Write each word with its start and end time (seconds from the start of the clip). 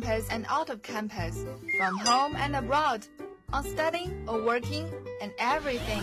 campus 0.00 0.28
and 0.30 0.44
out 0.50 0.68
of 0.68 0.82
campus, 0.82 1.44
from 1.78 1.96
home 1.98 2.36
and 2.36 2.54
abroad, 2.54 3.06
on 3.52 3.64
studying 3.64 4.12
or 4.28 4.42
working, 4.42 4.86
and 5.22 5.32
everything. 5.38 6.02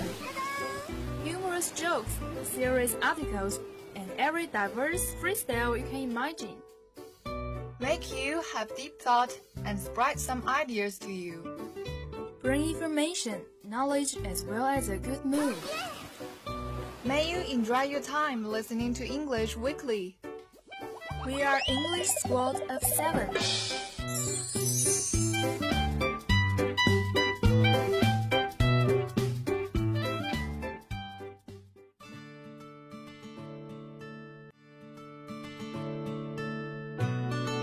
Humorous 1.24 1.72
jokes, 1.72 2.12
serious 2.44 2.96
articles, 3.04 3.60
and 3.96 4.10
every 4.18 4.48
diverse 4.48 5.14
freestyle 5.22 5.78
you 5.78 5.86
can 5.86 6.10
imagine. 6.10 6.56
Make 7.80 8.12
you 8.12 8.42
have 8.56 8.76
deep 8.76 9.00
thought 9.00 9.38
and 9.66 9.80
spread 9.80 10.20
some 10.20 10.48
ideas 10.48 10.98
to 11.00 11.12
you. 11.12 11.44
Bring 12.42 12.70
information, 12.70 13.42
knowledge, 13.64 14.18
as 14.26 14.44
well 14.44 14.66
as 14.66 14.90
a 14.90 14.98
good 14.98 15.24
mood. 15.24 15.56
May 17.06 17.30
you 17.30 17.38
enjoy 17.54 17.84
your 17.84 18.02
time 18.02 18.44
listening 18.44 18.96
to 18.96 19.06
English 19.06 19.56
Weekly. 19.56 20.18
We 21.26 21.42
are 21.42 21.62
English 21.70 22.10
Squad 22.10 22.62
of 22.70 22.84
Seven. 22.84 23.30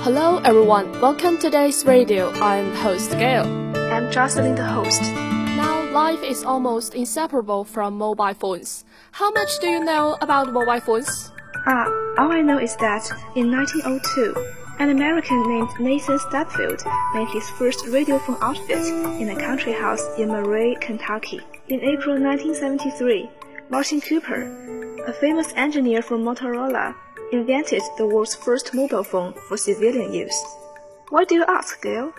Hello 0.02 0.38
everyone, 0.38 0.98
welcome 1.02 1.36
to 1.36 1.42
today's 1.42 1.84
radio. 1.84 2.30
I'm 2.40 2.74
host 2.77 3.10
Gail. 3.10 3.45
I'm 3.92 4.10
Jocelyn, 4.10 4.54
the 4.54 4.64
host. 4.64 5.02
Now, 5.02 5.90
life 5.92 6.23
is 6.23 6.42
almost 6.42 6.95
inseparable 6.95 7.64
from 7.64 7.98
mobile 7.98 8.32
phones. 8.32 8.86
How 9.12 9.30
much 9.30 9.60
do 9.60 9.68
you 9.68 9.84
know 9.84 10.16
about 10.23 10.54
mobile 10.54 10.80
phones? 10.80 11.30
Ah, 11.66 11.84
all 12.16 12.32
I 12.32 12.40
know 12.40 12.59
is 12.59 12.74
that 12.76 13.10
in 13.37 13.51
1902, 13.51 14.34
an 14.79 14.88
American 14.88 15.46
named 15.46 15.68
Nathan 15.79 16.18
Stubblefield 16.18 16.82
made 17.12 17.29
his 17.29 17.46
first 17.51 17.85
radiophone 17.85 18.38
outfit 18.40 18.87
in 19.20 19.29
a 19.29 19.37
country 19.37 19.74
house 19.74 20.02
in 20.16 20.29
Murray, 20.29 20.79
Kentucky. 20.80 21.42
In 21.68 21.80
April 21.82 22.18
1973, 22.18 23.29
Martin 23.68 24.01
Cooper, 24.01 25.04
a 25.07 25.12
famous 25.12 25.52
engineer 25.57 26.01
from 26.01 26.24
Motorola, 26.24 26.95
invented 27.32 27.82
the 27.96 28.06
world's 28.06 28.34
first 28.34 28.74
mobile 28.74 29.04
phone 29.04 29.34
for 29.48 29.56
civilian 29.56 30.12
use. 30.12 30.45
Why 31.10 31.24
do 31.24 31.34
you 31.34 31.45
ask, 31.46 31.80
Gail? 31.82 32.12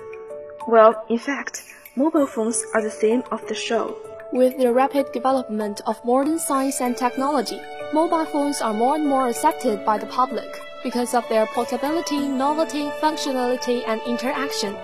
Well, 0.68 1.06
in 1.10 1.18
fact, 1.18 1.64
mobile 1.96 2.28
phones 2.28 2.64
are 2.74 2.82
the 2.82 2.90
theme 2.90 3.24
of 3.32 3.46
the 3.48 3.56
show. 3.56 3.98
With 4.32 4.58
the 4.58 4.72
rapid 4.72 5.12
development 5.12 5.82
of 5.86 6.04
modern 6.06 6.40
science 6.40 6.80
and 6.80 6.96
technology, 6.96 7.60
mobile 7.94 8.26
phones 8.26 8.62
are 8.62 8.74
more 8.74 8.96
and 8.96 9.06
more 9.08 9.28
accepted 9.28 9.86
by 9.86 9.98
the 9.98 10.06
public 10.06 10.62
because 10.84 11.14
of 11.14 11.28
their 11.28 11.46
portability, 11.48 12.28
novelty, 12.28 12.90
functionality, 13.02 13.84
and 13.88 14.02
interaction. 14.08 14.76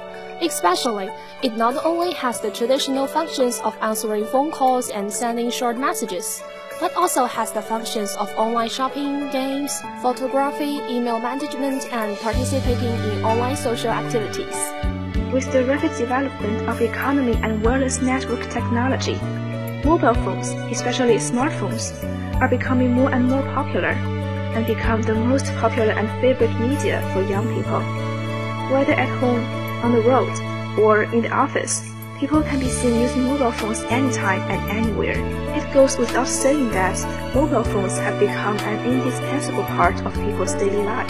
Especially, 0.42 1.10
it 1.42 1.56
not 1.56 1.84
only 1.86 2.14
has 2.14 2.42
the 2.42 2.52
traditional 2.52 3.08
functions 3.08 3.60
of 3.62 3.78
answering 3.82 4.26
phone 4.26 4.52
calls 4.52 4.90
and 4.90 5.12
sending 5.12 5.50
short 5.50 5.78
messages, 5.78 6.44
but 6.80 6.96
also 6.96 7.26
has 7.26 7.52
the 7.52 7.62
functions 7.62 8.16
of 8.18 8.30
online 8.38 8.70
shopping, 8.70 9.30
games, 9.30 9.82
photography, 10.02 10.80
email 10.90 11.20
management, 11.20 11.92
and 11.92 12.18
participating 12.20 12.94
in 13.10 13.26
online 13.26 13.56
social 13.56 13.90
activities. 13.90 14.56
With 15.34 15.52
the 15.52 15.66
rapid 15.66 15.98
development 15.98 16.70
of 16.70 16.82
economy 16.82 17.36
and 17.44 17.64
wireless 17.64 18.02
network 18.02 18.50
technology, 18.50 19.16
mobile 19.84 20.14
phones, 20.14 20.50
especially 20.72 21.16
smartphones, 21.16 21.92
are 22.42 22.50
becoming 22.50 22.92
more 22.92 23.12
and 23.12 23.28
more 23.28 23.44
popular 23.54 23.96
and 24.56 24.66
become 24.66 25.02
the 25.02 25.16
most 25.16 25.46
popular 25.56 25.92
and 25.92 26.08
favorite 26.22 26.54
media 26.60 27.02
for 27.14 27.22
young 27.24 27.48
people. 27.56 27.82
Whether 28.72 28.94
at 28.94 29.10
home, 29.20 29.44
on 29.84 29.92
the 29.94 30.02
road, 30.02 30.32
or 30.80 31.04
in 31.04 31.22
the 31.22 31.32
office, 31.32 31.90
people 32.20 32.42
can 32.42 32.60
be 32.60 32.70
seen 32.70 33.00
using 33.00 33.24
mobile 33.24 33.52
phones 33.52 33.82
anytime 33.90 34.42
and 34.50 34.72
anywhere. 34.72 35.18
It 35.56 35.72
goes 35.74 35.98
without 35.98 36.28
saying 36.28 36.72
that 36.72 36.98
mobile 37.36 37.64
phones 37.64 37.98
have 37.98 38.20
become 38.20 38.58
an 38.58 38.86
indispensable 38.86 39.64
part 39.64 40.04
of 40.04 40.14
people's 40.16 40.54
daily 40.56 40.84
life. 40.84 41.10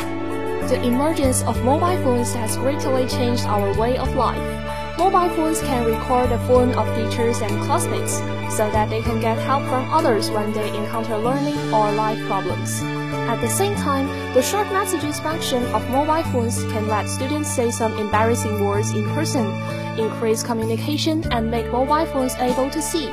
The 0.69 0.83
emergence 0.83 1.43
of 1.43 1.63
mobile 1.63 1.97
phones 2.03 2.33
has 2.33 2.57
greatly 2.57 3.07
changed 3.07 3.45
our 3.45 3.73
way 3.79 3.97
of 3.97 4.15
life. 4.15 4.97
Mobile 4.97 5.29
phones 5.35 5.61
can 5.61 5.85
record 5.85 6.29
the 6.29 6.39
phone 6.39 6.73
of 6.73 6.85
teachers 6.95 7.39
and 7.39 7.51
classmates 7.63 8.19
so 8.51 8.69
that 8.71 8.89
they 8.89 9.01
can 9.01 9.19
get 9.19 9.37
help 9.39 9.63
from 9.63 9.91
others 9.93 10.29
when 10.31 10.51
they 10.53 10.67
encounter 10.75 11.17
learning 11.17 11.57
or 11.73 11.91
life 11.91 12.19
problems. 12.27 12.81
At 13.27 13.41
the 13.41 13.49
same 13.49 13.75
time, 13.75 14.07
the 14.33 14.41
short 14.41 14.67
messages 14.71 15.19
function 15.19 15.63
of 15.75 15.89
mobile 15.89 16.23
phones 16.31 16.63
can 16.71 16.87
let 16.87 17.09
students 17.09 17.53
say 17.53 17.71
some 17.71 17.97
embarrassing 17.97 18.65
words 18.65 18.91
in 18.91 19.03
person, 19.13 19.45
increase 19.99 20.43
communication, 20.43 21.23
and 21.31 21.51
make 21.51 21.71
mobile 21.71 22.05
phones 22.05 22.35
able 22.35 22.69
to 22.69 22.81
see. 22.81 23.11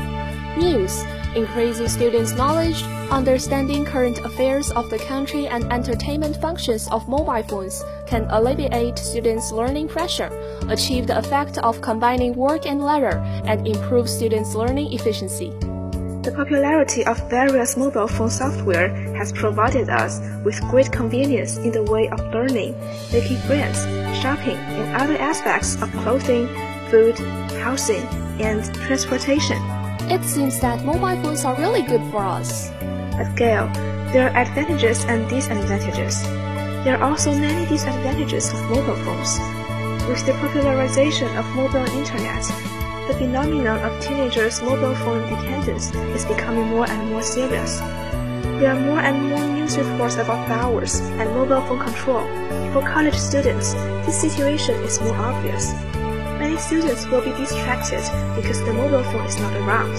News, 0.57 1.03
increasing 1.35 1.89
students' 1.89 2.33
knowledge, 2.33 2.83
understanding 3.11 3.85
current 3.85 4.19
affairs 4.21 4.71
of 4.71 4.89
the 4.91 4.99
country, 4.99 5.49
and 5.49 5.65
entertainment 5.73 6.37
functions 6.41 6.89
of 6.89 7.09
mobile 7.09 7.43
phones 7.43 7.83
can 8.07 8.27
alleviate 8.31 8.99
students' 8.99 9.53
learning 9.53 9.89
pressure, 9.89 10.31
achieve 10.69 11.07
the 11.07 11.19
effect 11.19 11.59
of 11.59 11.81
combining 11.81 12.35
work 12.35 12.67
and 12.67 12.83
leisure, 12.83 13.23
and 13.45 13.67
improve 13.67 14.09
students' 14.09 14.55
learning 14.55 14.93
efficiency. 14.93 15.51
The 16.25 16.33
popularity 16.33 17.05
of 17.05 17.19
various 17.29 17.77
mobile 17.77 18.09
phone 18.09 18.31
software 18.31 18.89
has 19.15 19.31
provided 19.31 19.91
us 19.91 20.21
with 20.43 20.59
great 20.71 20.91
convenience 20.91 21.59
in 21.59 21.71
the 21.71 21.83
way 21.83 22.09
of 22.09 22.19
learning, 22.33 22.75
making 23.13 23.37
friends, 23.41 23.85
shopping, 24.23 24.57
and 24.57 24.97
other 24.97 25.19
aspects 25.19 25.77
of 25.83 25.93
clothing, 25.93 26.49
food, 26.91 27.19
housing, 27.61 28.07
and 28.41 28.65
transportation. 28.87 29.59
It 30.11 30.25
seems 30.25 30.61
that 30.61 30.83
mobile 30.83 31.21
phones 31.23 31.45
are 31.45 31.57
really 31.57 31.83
good 31.83 32.03
for 32.11 32.25
us. 32.25 32.71
But 32.81 33.37
Gail, 33.37 33.69
there 34.13 34.31
are 34.31 34.37
advantages 34.37 35.05
and 35.05 35.29
disadvantages. 35.29 36.25
There 36.85 37.01
are 37.01 37.11
also 37.11 37.33
many 37.33 37.65
disadvantages 37.65 38.53
of 38.53 38.61
mobile 38.69 38.95
phones. 39.09 39.41
With 40.07 40.21
the 40.27 40.35
popularization 40.35 41.35
of 41.39 41.49
mobile 41.57 41.87
internet, 41.97 42.45
the 43.09 43.15
phenomenon 43.17 43.81
of 43.81 44.03
teenagers' 44.03 44.61
mobile 44.61 44.95
phone 44.97 45.23
dependence 45.31 45.95
is 46.13 46.27
becoming 46.27 46.69
more 46.69 46.85
and 46.87 47.09
more 47.09 47.23
serious. 47.23 47.79
There 48.61 48.69
are 48.69 48.79
more 48.79 49.01
and 49.01 49.31
more 49.31 49.41
news 49.57 49.79
reports 49.79 50.17
about 50.17 50.47
hours 50.51 51.01
and 51.01 51.33
mobile 51.33 51.63
phone 51.63 51.81
control. 51.81 52.21
For 52.75 52.87
college 52.87 53.17
students, 53.17 53.73
this 54.05 54.21
situation 54.21 54.75
is 54.85 55.01
more 55.01 55.17
obvious. 55.17 55.73
Many 56.37 56.59
students 56.59 57.07
will 57.07 57.25
be 57.25 57.33
distracted 57.33 58.05
because 58.37 58.63
the 58.63 58.75
mobile 58.75 59.05
phone 59.05 59.25
is 59.25 59.41
not 59.41 59.57
around. 59.57 59.97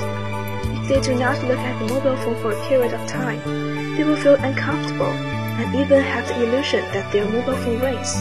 If 0.83 0.89
they 0.89 1.01
do 1.01 1.17
not 1.17 1.43
look 1.45 1.57
at 1.57 1.79
the 1.79 1.91
mobile 1.95 2.17
phone 2.17 2.39
for 2.43 2.51
a 2.51 2.67
period 2.67 2.93
of 2.93 3.07
time, 3.07 3.41
they 3.97 4.03
will 4.03 4.17
feel 4.17 4.35
uncomfortable 4.35 5.34
and 5.57 5.75
even 5.75 6.01
have 6.01 6.27
the 6.27 6.43
illusion 6.43 6.81
that 6.93 7.11
their 7.11 7.25
mobile 7.25 7.55
phone 7.57 7.79
rings. 7.79 8.13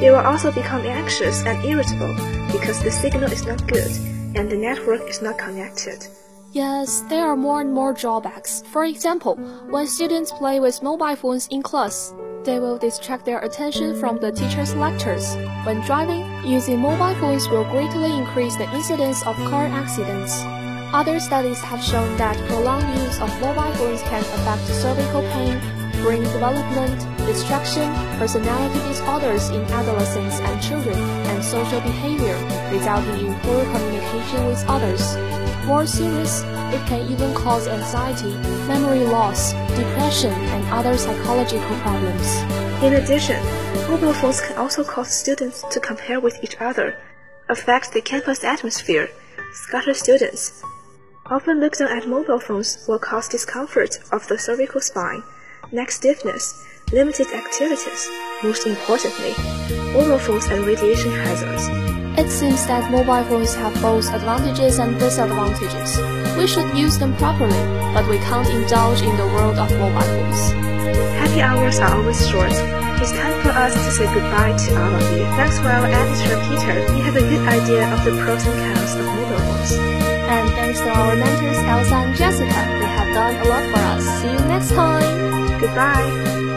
They 0.00 0.10
will 0.10 0.24
also 0.24 0.52
become 0.52 0.82
anxious 0.82 1.44
and 1.44 1.64
irritable 1.64 2.14
because 2.52 2.82
the 2.82 2.90
signal 2.90 3.32
is 3.32 3.46
not 3.46 3.66
good 3.66 3.90
and 4.36 4.48
the 4.50 4.56
network 4.56 5.02
is 5.08 5.20
not 5.20 5.38
connected. 5.38 6.06
Yes, 6.52 7.04
there 7.10 7.26
are 7.26 7.36
more 7.36 7.60
and 7.60 7.74
more 7.74 7.92
drawbacks. 7.92 8.62
For 8.72 8.84
example, 8.84 9.36
when 9.68 9.86
students 9.86 10.32
play 10.32 10.60
with 10.60 10.82
mobile 10.82 11.16
phones 11.16 11.46
in 11.48 11.62
class, 11.62 12.14
they 12.44 12.58
will 12.58 12.78
distract 12.78 13.26
their 13.26 13.40
attention 13.40 13.98
from 14.00 14.18
the 14.18 14.32
teacher's 14.32 14.74
lectures. 14.74 15.36
When 15.64 15.80
driving, 15.82 16.24
using 16.46 16.78
mobile 16.78 17.14
phones 17.20 17.48
will 17.48 17.64
greatly 17.64 18.16
increase 18.16 18.56
the 18.56 18.72
incidence 18.72 19.26
of 19.26 19.36
car 19.50 19.66
accidents. 19.66 20.40
Other 20.94 21.20
studies 21.20 21.60
have 21.60 21.84
shown 21.84 22.16
that 22.16 22.38
prolonged 22.48 22.88
use 22.98 23.20
of 23.20 23.28
mobile 23.42 23.72
phones 23.74 24.00
can 24.02 24.22
affect 24.22 24.66
cervical 24.80 25.20
pain, 25.20 25.60
brain 26.02 26.22
development, 26.22 26.98
distraction, 27.26 27.88
personality 28.18 28.78
disorders 28.88 29.48
in 29.50 29.62
adolescents 29.66 30.38
and 30.40 30.62
children, 30.62 30.96
and 30.96 31.44
social 31.44 31.80
behavior, 31.80 32.36
resulting 32.70 33.26
in 33.26 33.34
poor 33.40 33.64
communication 33.64 34.46
with 34.46 34.64
others. 34.68 35.16
More 35.66 35.86
serious, 35.86 36.42
it 36.72 36.86
can 36.86 37.10
even 37.10 37.34
cause 37.34 37.68
anxiety, 37.68 38.34
memory 38.66 39.04
loss, 39.04 39.52
depression, 39.76 40.32
and 40.32 40.64
other 40.72 40.96
psychological 40.96 41.76
problems. 41.80 42.26
In 42.82 42.94
addition, 42.94 43.42
mobile 43.88 44.12
phones 44.12 44.40
can 44.40 44.56
also 44.56 44.84
cause 44.84 45.10
students 45.10 45.64
to 45.70 45.80
compare 45.80 46.20
with 46.20 46.42
each 46.42 46.56
other, 46.60 46.96
affect 47.48 47.92
the 47.92 48.00
campus 48.00 48.44
atmosphere, 48.44 49.10
scatter 49.52 49.94
students. 49.94 50.62
Often 51.26 51.60
look 51.60 51.76
down 51.76 51.88
at 51.88 52.08
mobile 52.08 52.40
phones 52.40 52.86
will 52.88 52.98
cause 52.98 53.28
discomfort 53.28 53.98
of 54.12 54.26
the 54.28 54.38
cervical 54.38 54.80
spine, 54.80 55.22
neck 55.72 55.90
stiffness, 55.90 56.64
limited 56.92 57.26
activities, 57.28 58.08
most 58.42 58.66
importantly, 58.66 59.34
mobile 59.92 60.18
phones 60.18 60.46
and 60.46 60.64
radiation 60.64 61.10
hazards. 61.10 61.68
It 62.18 62.30
seems 62.30 62.66
that 62.66 62.90
mobile 62.90 63.22
phones 63.24 63.54
have 63.54 63.74
both 63.82 64.12
advantages 64.12 64.78
and 64.78 64.98
disadvantages. 64.98 65.98
We 66.36 66.46
should 66.46 66.76
use 66.76 66.98
them 66.98 67.14
properly, 67.16 67.62
but 67.92 68.08
we 68.08 68.18
can't 68.18 68.48
indulge 68.48 69.02
in 69.02 69.16
the 69.16 69.26
world 69.26 69.58
of 69.58 69.70
mobile 69.78 70.00
phones. 70.00 70.52
Happy 71.20 71.42
hours 71.42 71.78
are 71.78 71.94
always 71.94 72.26
short. 72.28 72.52
It's 73.00 73.12
time 73.12 73.42
for 73.42 73.50
us 73.50 73.74
to 73.74 73.90
say 73.92 74.12
goodbye 74.12 74.56
to 74.56 74.82
all 74.82 74.94
of 74.94 75.12
you. 75.12 75.24
Thanks 75.36 75.58
for 75.60 75.68
our 75.68 75.86
editor 75.86 76.36
Peter. 76.48 76.92
He 76.94 77.00
have 77.02 77.16
a 77.16 77.20
good 77.20 77.46
idea 77.46 77.92
of 77.92 78.04
the 78.04 78.10
pros 78.22 78.44
and 78.46 78.74
cons 78.74 78.94
of 78.94 79.04
mobile 79.06 79.38
phones. 79.38 79.72
And 80.28 80.48
thanks 80.54 80.80
to 80.80 80.88
our 80.88 81.14
mentors 81.14 81.58
Elsa 81.58 81.94
and 81.94 82.17
Goodbye. 85.60 86.47